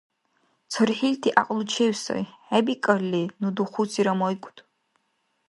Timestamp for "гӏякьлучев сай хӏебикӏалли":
1.35-3.23